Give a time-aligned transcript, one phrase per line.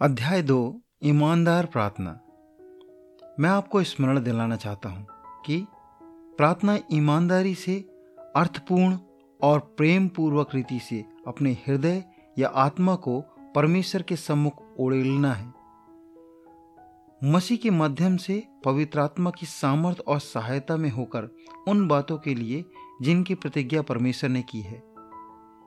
[0.00, 2.10] अध्याय दो, ईमानदार प्रार्थना।
[3.40, 5.06] मैं आपको स्मरण दिलाना चाहता हूँ
[5.46, 5.66] कि
[6.38, 7.74] प्रार्थना ईमानदारी से,
[8.36, 8.96] अर्थपूर्ण
[9.40, 12.02] और प्रेम पूर्वक रीति से अपने हृदय
[12.38, 13.20] या आत्मा को
[13.54, 15.52] परमेश्वर के सम्मुख उड़ेलना है।
[17.24, 21.28] मसीह के माध्यम से पवित्र आत्मा की सामर्थ्य और सहायता में होकर
[21.68, 22.64] उन बातों के लिए
[23.02, 24.82] जिनकी प्रतिज्ञा परमेश्वर ने की है,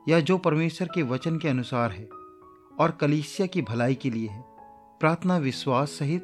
[0.07, 2.07] या जो परमेश्वर के वचन के अनुसार है।
[2.79, 4.45] और कलीसिया की भलाई के लिए है।
[4.99, 6.21] प्रार्थना विश्वास सहित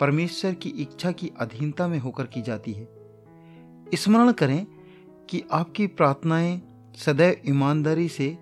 [0.00, 2.88] परमेश्वर की इच्छा की अधीनता में होकर की जाती है।
[3.94, 4.66] स्मरण करें
[5.30, 6.62] कि आपकी प्रार्थनाएँ
[6.96, 8.38] सदैव ईमानदारी से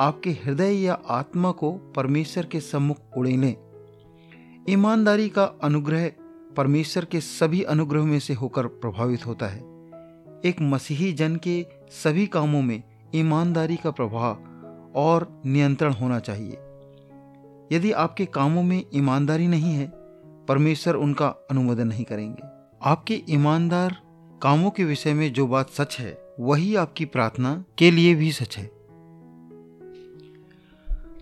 [0.00, 3.56] आपके हृदय या आत्मा को परमेश्वर के सम्मुख उड़े लें।
[4.70, 6.12] ईमानदारी का अनुग्रह
[6.56, 9.60] परमेश्वर के सभी अनुग्रह में से होकर प्रभावित होता है।
[10.44, 12.82] एक मसीही जन के सभी कामों में
[13.14, 14.34] ईमानदारी का प्रभाव
[14.94, 16.58] और नियंत्रण होना चाहिए।
[17.72, 19.86] यदि आपके कामों में ईमानदारी नहीं है,
[20.48, 22.42] परमेश्वर उनका अनुमोदन नहीं करेंगे।
[22.82, 23.96] आपके ईमानदार
[24.42, 28.58] कामों के विषय में जो बात सच है, वही आपकी प्रार्थना के लिए भी सच
[28.58, 28.70] है।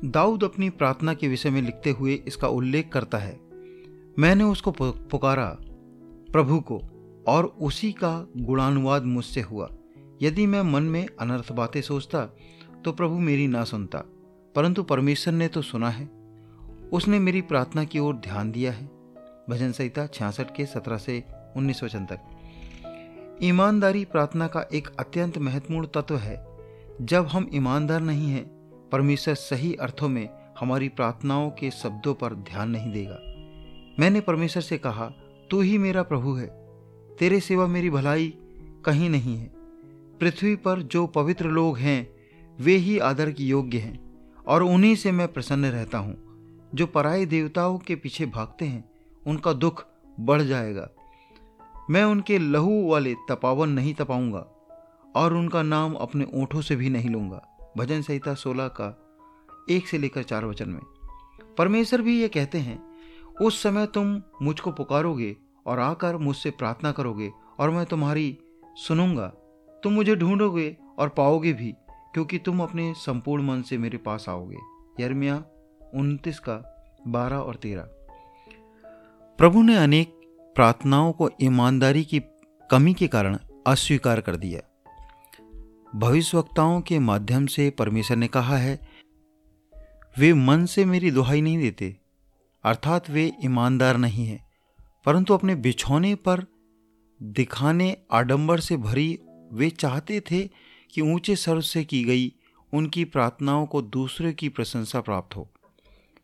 [0.04, 3.40] दाऊद अपनी प्रार्थना के विषय में लिखते हुए इसका उल्लेख करता है,
[4.18, 5.56] मैंने उसको पुकारा
[6.32, 6.80] प्रभु को,
[7.28, 9.68] और उसी का गुणानुवाद मुझसे हुआ।
[10.22, 12.36] यदि मैं मन में अनर्थ बातें सोचता
[12.86, 13.98] तो प्रभु मेरी ना सुनता,
[14.54, 16.08] परंतु परमेश्वर ने तो सुना है।
[16.92, 18.90] उसने मेरी प्रार्थना की ओर ध्यान दिया है।
[19.50, 21.24] भजन संहिता छियासठ के सत्रह से
[21.56, 22.18] उन्नीस वचन तक।
[23.42, 26.46] ईमानदारी प्रार्थना का एक अत्यंत महत्वपूर्ण तत्व है।
[27.02, 28.44] जब हम ईमानदार नहीं हैं,
[28.92, 30.28] परमेश्वर सही अर्थों में
[30.60, 33.18] हमारी प्रार्थनाओं के शब्दों पर ध्यान नहीं देगा।
[34.00, 35.06] मैंने परमेश्वर से कहा,
[35.50, 36.46] तू ही मेरा प्रभु है।
[37.18, 38.34] तेरे सिवा मेरी भलाई
[38.84, 39.52] कहीं नहीं है।
[40.20, 42.15] पृथ्वी पर जो पवित्र लोग हैं
[42.60, 43.98] वे ही आदर की योग्य हैं,
[44.46, 46.16] और उन्हीं से मैं प्रसन्न रहता हूँ।
[46.74, 48.90] जो पराए देवताओं के पीछे भागते हैं,
[49.26, 49.86] उनका दुख
[50.20, 50.88] बढ़ जाएगा।
[51.90, 54.46] मैं उनके लहू वाले तपावन नहीं तपाऊँगा,
[55.16, 59.02] और उनका नाम अपने ओंठों से भी नहीं लूँगा। भजन संहिता सोलह का
[59.70, 60.80] एक से लेकर चार वचन में।
[61.58, 62.78] परमेश्वर भी ये कहते हैं,
[63.42, 68.38] उस समय तुम मुझको पुकारोगे और आकर मुझसे प्रार्थना करोगे, और मैं तुम्हारी
[68.76, 69.26] सुनूँगा।
[69.84, 71.74] तुम मुझे ढूंढोगे और पाओगे भी।
[72.16, 74.56] क्योंकि तुम अपने संपूर्ण मन से मेरे पास आओगे।
[75.04, 75.44] यरमिया
[75.94, 76.54] उनतीस का
[77.08, 77.82] बारह और तेरह।
[79.38, 80.14] प्रभु ने अनेक
[80.54, 82.22] प्रार्थनाओं को ईमानदारी की
[82.70, 84.60] कमी के कारण अस्वीकार कर दिया।
[85.94, 88.80] भविष्यवक्ताओं के माध्यम से परमेश्वर ने कहा है,
[90.18, 91.96] वे मन से मेरी दुहाई नहीं देते,
[92.64, 94.46] अर्थात वे ईमानदार नहीं हैं,
[95.06, 96.46] परंतु अपने बिछौने पर
[97.22, 99.18] दिखाने आडंबर से भरी
[99.52, 102.32] वे चाहते थे कि ऊँचे स्वर से की गई
[102.74, 105.48] उनकी प्रार्थनाओं को दूसरे की प्रशंसा प्राप्त हो।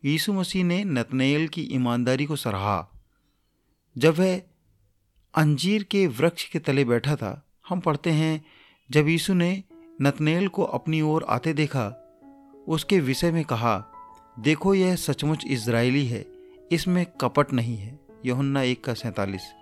[0.05, 2.89] यीशु मसीह ने नतनेल की ईमानदारी को सराहा।
[3.99, 4.43] जब वह
[5.35, 8.45] अंजीर के वृक्ष के तले बैठा था, हम पढ़ते हैं,
[8.91, 9.63] जब यीशु ने
[10.03, 11.99] नतनेल को अपनी ओर आते देखा,
[12.69, 13.87] उसके विषय में कहा,
[14.39, 16.27] देखो, यह सचमुच इज़राइली है,
[16.73, 19.53] इसमें कपट नहीं है। यहुन्ना एक का सैतालीस।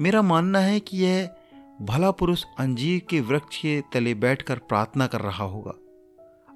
[0.00, 1.37] मेरा मानना है कि यह
[1.82, 5.70] भला पुरुष अंजीर के वृक्ष के तले बैठकर प्रार्थना कर रहा होगा।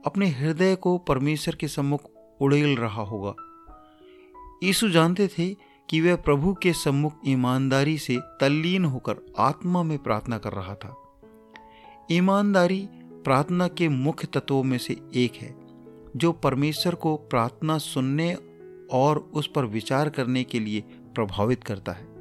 [0.07, 2.11] अपने हृदय को परमेश्वर के सम्मुख
[2.41, 3.35] उड़ेल रहा होगा।
[4.63, 5.55] यीशु जानते थे
[5.91, 10.97] कि वह प्रभु के सम्मुख ईमानदारी से तल्लीन होकर आत्मा में प्रार्थना कर रहा था।
[12.11, 15.57] ईमानदारी प्रार्थना के मुख्य तत्वों में से एक है,
[16.17, 18.35] जो परमेश्वर को प्रार्थना सुनने
[18.93, 20.81] और उस पर विचार करने के लिए
[21.15, 22.13] प्रभावित करता है।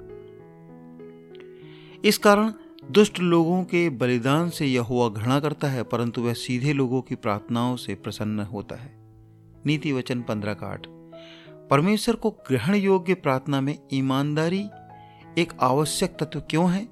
[2.06, 2.54] इस कारण
[2.90, 7.16] दुष्ट लोगों के बलिदान से यह हुआ घृणा करता है, परंतु वह सीधे लोगों की
[7.16, 8.96] प्रार्थनाओं से प्रसन्न होता है।
[9.66, 10.88] नीति वचन पंद्रह का आठ।
[11.70, 14.66] परमेश्वर को ग्रहण योग्य प्रार्थना में ईमानदारी
[15.38, 16.90] एक आवश्यक तत्व क्यों है?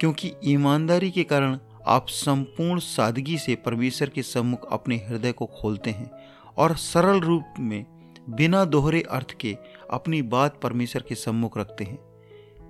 [0.00, 5.90] क्योंकि ईमानदारी के कारण आप संपूर्ण सादगी से परमेश्वर के सम्मुख अपने हृदय को खोलते
[5.90, 6.10] हैं
[6.56, 7.86] और सरल रूप में
[8.28, 9.56] बिना दोहरे अर्थ के
[9.90, 11.98] अपनी बात परमेश्वर के सम्मुख रखते हैं।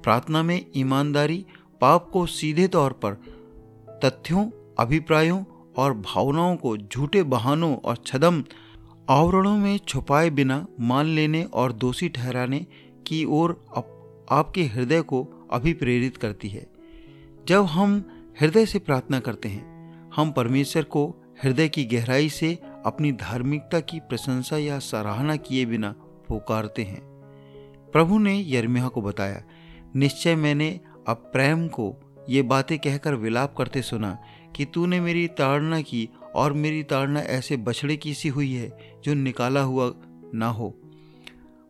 [0.03, 1.47] प्रार्थना में ईमानदारी
[1.83, 3.15] पाप को सीधे तौर पर
[4.05, 5.45] तथ्यों अभिप्रायों
[5.77, 8.45] और भावनाओं को झूठे बहानों और छदम
[9.09, 12.67] आवरणों में छुपाए बिना मान लेने और दोषी ठहराने
[13.07, 16.67] की ओर आप, आपके हृदय को अभिप्रेरित करती है।
[17.49, 18.05] जब हम
[18.41, 21.15] हृदय से प्रार्थना करते हैं हम परमेश्वर को
[21.45, 25.95] हृदय की गहराई से अपनी धार्मिकता की प्रशंसा या सराहना किए बिना
[26.29, 27.01] पुकारते हैं।
[27.93, 29.43] प्रभु ने यर्मिया को बताया
[29.97, 31.95] निश्चय मैंने अब प्रेम को
[32.29, 34.19] ये बातें कहकर विलाप करते सुना
[34.57, 39.15] कि तूने मेरी ताड़ना की और मेरी ताड़ना ऐसे बछड़े की सी हुई है जो
[39.15, 39.95] निकाला हुआ
[40.35, 40.75] ना हो।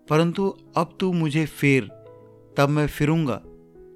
[0.08, 1.84] परंतु अब तू मुझे फेर,
[2.56, 3.43] तब मैं फिरूँगा,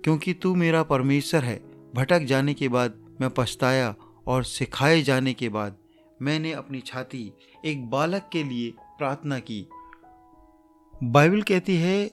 [0.04, 3.94] क्योंकि तू मेरा परमेश्वर है। भटक जाने के बाद मैं पछताया
[4.26, 5.76] और सिखाए जाने के बाद
[6.22, 7.32] मैंने अपनी छाती
[7.64, 9.68] एक बालक के लिए प्रार्थना की।
[11.02, 12.10] बाइबल कहती है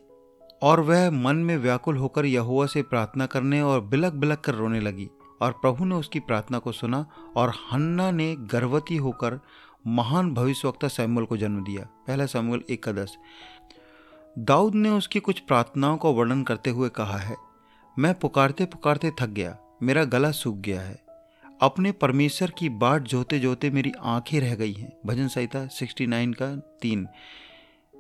[0.64, 4.80] और वह मन में व्याकुल होकर यहुआ से प्रार्थना करने और बिलक बिलक कर रोने
[4.80, 5.10] लगी।
[5.42, 7.06] और प्रभु ने उसकी प्रार्थना को सुना
[7.36, 9.40] और हन्ना ने गर्भवती होकर
[9.88, 13.18] महान भविष्यवक्ता सैमुअल को जन्म दिया। पहला सैमुअल एक का दस
[14.40, 17.36] दाऊद ने उसकी कुछ प्रार्थनाओं का वर्णन करते हुए कहा है,
[18.00, 21.04] मैं पुकारते पुकारते थक गया, मेरा गला सूख गया है।
[21.62, 26.56] अपने परमेश्वर की बाट जोते जोते मेरी आँखें रह गई हैं। भजन संहिता 69 का
[26.82, 27.08] तीन।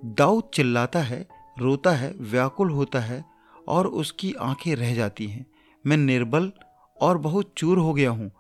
[0.06, 1.28] दाऊद चिल्लाता है
[1.60, 3.26] रोता है, व्याकुल होता है
[3.68, 5.46] और उसकी आँखें रह जाती हैं।
[5.86, 6.52] मैं निर्बल
[7.02, 8.32] और बहुत चूर हो गया हूँ।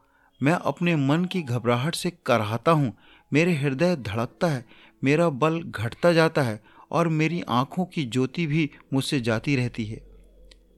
[0.43, 2.97] मैं अपने मन की घबराहट से कराहता हूँ।
[3.33, 4.65] मेरे हृदय धड़कता है,
[5.03, 10.01] मेरा बल घटता जाता है और मेरी आँखों की ज्योति भी मुझसे जाती रहती है।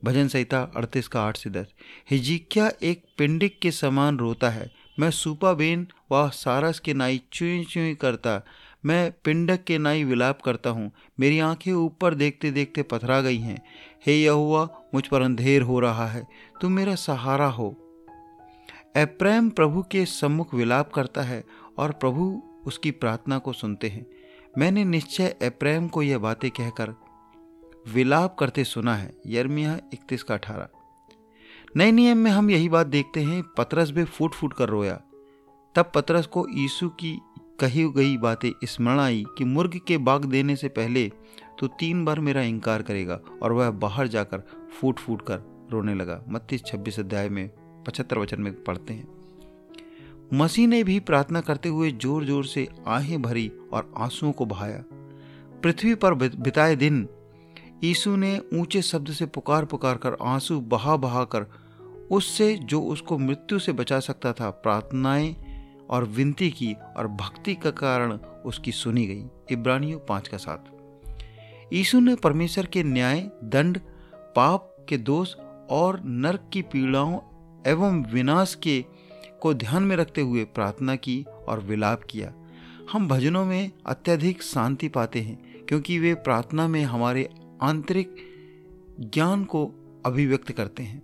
[0.03, 1.65] भजन संहिता अड़तीस का आठ से दस।
[2.11, 4.71] हिजिक्या एक पिंडिक के समान रोता है?
[4.99, 5.11] मैं
[5.55, 8.41] बेन व सारस के नाई चुई चुई करता
[8.85, 13.61] मैं पिंडक के नाई विलाप करता हूँ। मेरी आँखें ऊपर देखते देखते पथरा गई हैं।
[14.05, 16.27] हे यहुआ मुझ पर अंधेर हो रहा है।
[16.61, 17.77] तुम मेरा सहारा हो।
[18.95, 21.43] एप्रेम प्रभु के सम्मुख विलाप करता है
[21.77, 24.05] और प्रभु उसकी प्रार्थना को सुनते हैं।
[24.57, 26.93] मैंने निश्चय एप्रेम को यह बातें कहकर
[27.87, 30.69] विलाप करते सुना है। यर्मिया इकतीस का अठारह।
[31.77, 35.01] नए नियम में हम यही बात देखते हैं, पतरस भी फूट फूट कर रोया।
[35.75, 37.21] तब पतरस को यीशु की
[37.59, 41.07] कही गई बातें स्मरण आई कि मुर्ग के बाग देने से पहले
[41.59, 45.41] तो तीन बार मेरा इनकार करेगा और वह बाहर जाकर फूट फूट कर
[45.71, 47.49] रोने लगा। मत्तीस छब्बीस अध्याय में
[47.87, 49.07] पचहत्तर वचन में पढ़ते हैं।
[50.33, 54.83] मसीह ने भी प्रार्थना करते हुए ज़ोर ज़ोर से आहें भरी और आंसुओं को बहाया।
[55.63, 57.07] पृथ्वी पर बिताए दिन
[57.83, 61.45] यीशु ने ऊँचे शब्द से पुकार पुकार कर आँसू बहा बहा कर
[62.11, 65.35] उससे जो उसको मृत्यु से बचा सकता था, प्रार्थनाएँ
[65.89, 68.11] और विनती की और भक्ति का कारण
[68.45, 70.73] उसकी सुनी गई। इब्रानियों पाँच का साथ
[71.73, 73.79] यीशु ने परमेश्वर के न्याय, दंड,
[74.35, 75.35] पाप के दोष
[75.69, 77.19] और नरक की पीड़ाओं
[77.67, 78.83] एवं विनाश के
[79.41, 82.33] को ध्यान में रखते हुए प्रार्थना की और विलाप किया।
[82.91, 87.29] हम भजनों में अत्यधिक शांति पाते हैं, क्योंकि वे प्रार्थना में हमारे
[87.61, 88.15] आंतरिक
[88.99, 89.65] ज्ञान को
[90.05, 91.01] अभिव्यक्त करते हैं।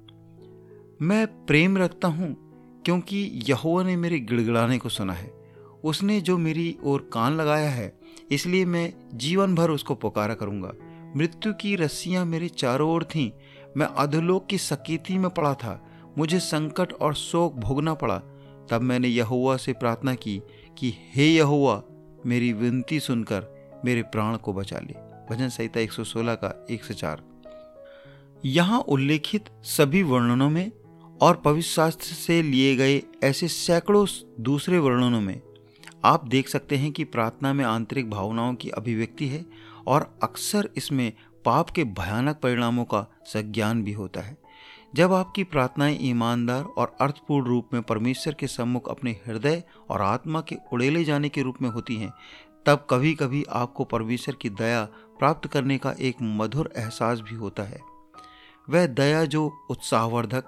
[1.01, 2.50] मैं प्रेम रखता हूँ
[2.85, 5.33] क्योंकि यहोवा ने मेरे गिड़गिड़ाने को सुना है।
[5.83, 7.99] उसने जो मेरी ओर कान लगाया है,
[8.31, 10.73] इसलिए मैं जीवन भर उसको पुकारा करूँगा।
[11.15, 13.31] मृत्यु की रस्सियाँ मेरे चारों ओर थीं।
[13.77, 15.87] मैं अधोलोक की सकीती में पड़ा था।
[16.17, 18.17] मुझे संकट और शोक भोगना पड़ा।
[18.71, 20.41] तब मैंने यहुआ से प्रार्थना की
[20.77, 21.83] कि, हे यहुआ
[22.25, 24.93] मेरी विनती सुनकर मेरे प्राण को बचा ले।
[25.29, 27.21] भजन संहिता 116 का एक से चार।
[28.45, 30.71] यहाँ उल्लेखित सभी वर्णनों में
[31.21, 34.07] और पवित्र शास्त्र से लिए गए ऐसे सैकड़ों
[34.39, 35.41] दूसरे वर्णनों में
[36.05, 39.45] आप देख सकते हैं कि प्रार्थना में आंतरिक भावनाओं की अभिव्यक्ति है
[39.87, 41.13] और अक्सर इसमें
[41.45, 44.37] पाप के भयानक परिणामों का संज्ञान भी होता है।
[44.95, 50.41] जब आपकी प्रार्थनाएँ ईमानदार और अर्थपूर्ण रूप में परमेश्वर के सम्मुख अपने हृदय और आत्मा
[50.41, 52.13] के उड़ेले जाने के रूप में होती हैं,
[52.65, 54.85] तब कभी कभी आपको परमेश्वर की दया
[55.19, 57.79] प्राप्त करने का एक मधुर एहसास भी होता है।
[58.69, 60.43] वह दया जो उत्साहवर्धक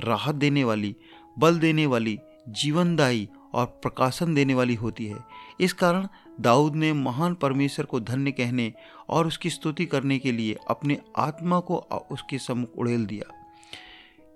[0.00, 0.96] राहत देने वाली,
[1.38, 5.18] बल देने वाली, जीवनदायी और प्रकाशन देने वाली होती है।
[5.60, 6.08] इस कारण
[6.40, 8.72] दाऊद ने महान परमेश्वर को धन्य कहने
[9.08, 11.76] और उसकी स्तुति करने के लिए अपने आत्मा को
[12.10, 13.32] उसके सम्मुख उड़ेल दिया।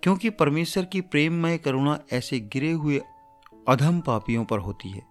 [0.03, 3.03] क्योंकि परमेश्वर की प्रेममय करुणा ऐसे गिरे हुए
[3.69, 5.03] अधम पापियों पर होती है।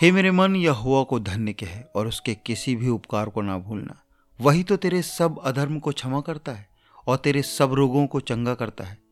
[0.00, 3.58] हे मेरे मन यह हुआ को धन्य कह और उसके किसी भी उपकार को ना
[3.58, 4.00] भूलना।
[4.40, 6.68] वही तो तेरे सब अधर्म को क्षमा करता है
[7.06, 9.03] और तेरे सब रोगों को चंगा करता है।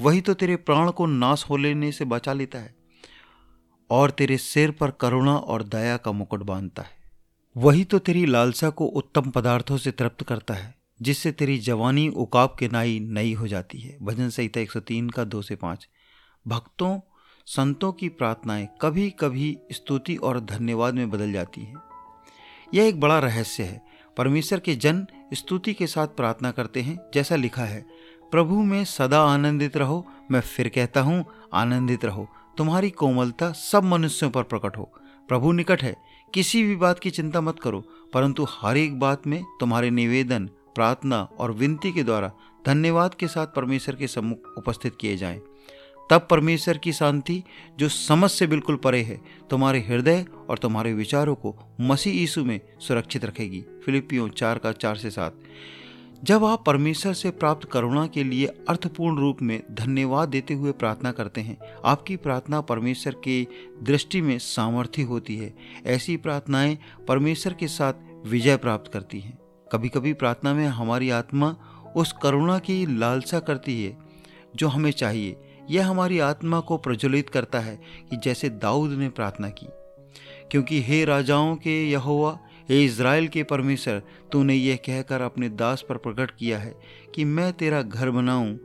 [0.00, 2.74] वही तो तेरे प्राण को नाश हो लेने से बचा लेता है
[3.90, 6.90] और तेरे सिर पर करुणा और दया का मुकुट बांधता है।
[7.56, 12.56] वही तो तेरी लालसा को उत्तम पदार्थों से तृप्त करता है, जिससे तेरी जवानी उकाब
[12.58, 15.88] के नाई नई हो जाती है। भजन संहिता 103 का दो से पाँच।
[16.48, 17.00] भक्तों,
[17.46, 21.76] संतों की प्रार्थनाएँ कभी कभी स्तुति और धन्यवाद में बदल जाती हैं।
[22.74, 23.82] यह एक बड़ा रहस्य है।
[24.16, 27.86] परमेश्वर के जन स्तुति के साथ प्रार्थना करते हैं, जैसा लिखा है
[28.30, 34.30] प्रभु में सदा आनंदित रहो, मैं फिर कहता हूँ, आनंदित रहो। तुम्हारी कोमलता सब मनुष्यों
[34.30, 34.92] पर प्रकट हो।
[35.28, 35.96] प्रभु निकट है,
[36.34, 37.80] किसी भी बात की चिंता मत करो,
[38.14, 42.32] परंतु हर एक बात में तुम्हारे निवेदन, प्रार्थना और विनती के द्वारा
[42.66, 45.40] धन्यवाद के साथ परमेश्वर के सम्मुख उपस्थित किए जाएँ।
[46.10, 47.44] तब परमेश्वर की शांति,
[47.78, 49.20] जो समझ से बिल्कुल परे है,
[49.50, 54.96] तुम्हारे हृदय और तुम्हारे विचारों को मसीह यीशु में सुरक्षित रखेगी। फिलिपियों चार का चार
[54.96, 55.36] से सात।
[56.24, 61.12] जब आप परमेश्वर से प्राप्त करुणा के लिए अर्थपूर्ण रूप में धन्यवाद देते हुए प्रार्थना
[61.12, 63.46] करते हैं, आपकी प्रार्थना परमेश्वर के
[63.82, 65.54] दृष्टि में सामर्थ्य होती है।
[65.86, 67.92] ऐसी प्रार्थनाएँ परमेश्वर के साथ
[68.26, 69.38] विजय प्राप्त करती हैं।
[69.72, 71.56] कभी कभी प्रार्थना में हमारी आत्मा
[71.96, 73.96] उस करुणा की लालसा करती है
[74.56, 75.36] जो हमें चाहिए।
[75.70, 79.66] यह हमारी आत्मा को प्रज्वलित करता है कि जैसे दाऊद ने प्रार्थना की,
[80.50, 82.38] क्योंकि हे राजाओं के यहोवा
[82.70, 86.74] हे इज़राइल के परमेश्वर, तूने यह कहकर अपने दास पर प्रकट किया है
[87.14, 88.58] कि मैं तेरा घर बनाऊँ,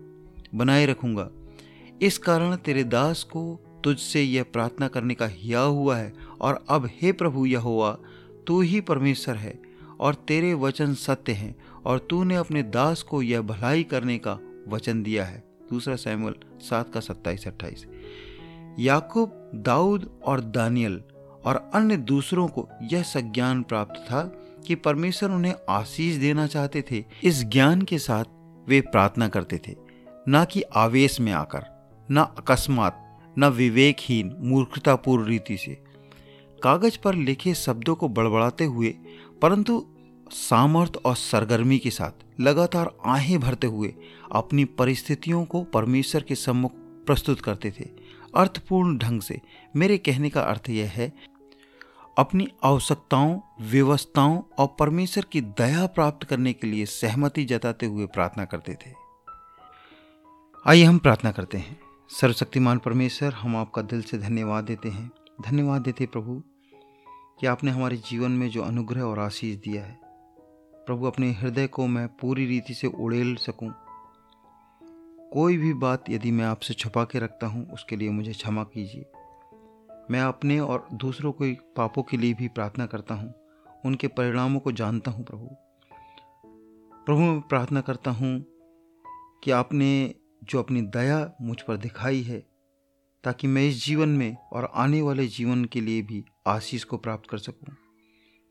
[0.55, 1.29] बनाए रखूँगा।
[2.01, 6.89] इस कारण तेरे दास को तुझसे यह प्रार्थना करने का हिया हुआ है, और अब
[7.01, 7.97] हे प्रभु यहोवा,
[8.47, 9.59] तू ही परमेश्वर है,
[9.99, 15.03] और तेरे वचन सत्य हैं, और तूने अपने दास को यह भलाई करने का वचन
[15.03, 17.85] दिया है। दूसरा सैमुअल सात का सत्ताईस अट्ठाईस।
[18.79, 21.01] याकूब, दाऊद और दानियल
[21.45, 24.21] और अन्य दूसरों को यह संज्ञान प्राप्त था
[24.67, 28.25] कि परमेश्वर उन्हें आशीष देना चाहते थे। इस ज्ञान के साथ
[28.67, 29.75] वे प्रार्थना करते थे,
[30.29, 31.65] न कि आवेश में आकर,
[32.11, 33.01] न अकस्मात,
[33.39, 35.77] न विवेकहीन, मूर्खतापूर्ण रीति से।
[36.63, 38.95] कागज़ पर लिखे शब्दों को बड़बड़ाते हुए,
[39.41, 39.85] परंतु
[40.31, 43.93] सामर्थ और सरगर्मी के साथ लगातार आहें भरते हुए
[44.31, 46.71] अपनी परिस्थितियों को परमेश्वर के सम्मुख
[47.05, 47.89] प्रस्तुत करते थे।
[48.35, 49.39] अर्थपूर्ण ढंग से,
[49.75, 51.11] मेरे कहने का अर्थ यह है
[52.17, 58.45] अपनी आवश्यकताओं, व्यवस्थाओं और परमेश्वर की दया प्राप्त करने के लिए सहमति जताते हुए प्रार्थना
[58.45, 58.93] करते थे।
[60.67, 61.79] आइए हम प्रार्थना करते हैं।
[62.09, 66.43] सर्वशक्तिमान परमेश्वर, हम आपका दिल से धन्यवाद देते हैं। धन्यवाद देते प्रभु,
[67.39, 69.99] कि आपने हमारे जीवन में जो अनुग्रह और आशीष दिया है,
[70.75, 73.73] प्रभु अपने हृदय को मैं पूरी रीति से उड़ेल सकूँ।
[75.33, 79.05] कोई भी बात यदि मैं आपसे छुपा के रखता हूँ, उसके लिए मुझे क्षमा कीजिए।
[80.11, 83.33] मैं अपने और दूसरों के पापों के लिए भी प्रार्थना करता हूँ।
[83.85, 85.49] उनके परिणामों को जानता हूँ प्रभु।
[87.05, 88.45] प्रभु, मैं प्रार्थना करता हूँ
[89.43, 92.45] कि आपने जो अपनी दया मुझ पर दिखाई है,
[93.23, 97.29] ताकि मैं इस जीवन में और आने वाले जीवन के लिए भी आशीष को प्राप्त
[97.29, 97.75] कर सकूँ।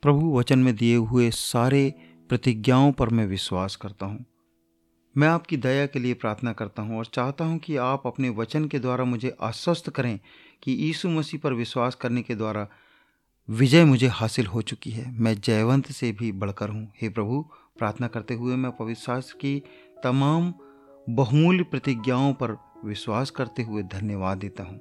[0.02, 1.94] प्रभु, वचन में दिए हुए सारे
[2.28, 4.24] प्रतिज्ञाओं पर मैं विश्वास करता हूँ।
[5.16, 8.68] मैं आपकी दया के लिए प्रार्थना करता हूँ और चाहता हूँ कि आप अपने वचन
[8.68, 10.20] के द्वारा मुझे आश्वस्त करें
[10.64, 12.68] कि यीशु मसीह पर विश्वास करने के द्वारा
[13.50, 17.42] विजय मुझे हासिल हो चुकी है। मैं जयवंत से भी बढ़कर हूँ। हे प्रभु,
[17.78, 19.62] प्रार्थना करते हुए मैं पविश्वास की
[20.04, 20.54] तमाम
[21.10, 24.80] बहुमूल्य प्रतिज्ञाओं पर विश्वास करते हुए धन्यवाद देता हूँ।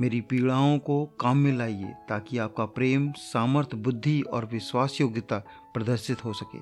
[0.00, 5.38] मेरी पीड़ाओं को काम में लाइए ताकि आपका प्रेम सामर्थ्य बुद्धि और विश्वास योग्यता
[5.74, 6.58] प्रदर्शित हो सके।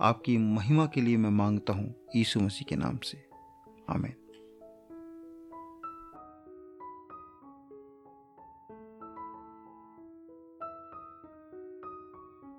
[0.00, 3.24] आपकी महिमा के लिए मैं माँगता हूँ। यीशु मसीह के नाम से।
[3.90, 4.23] आमेन।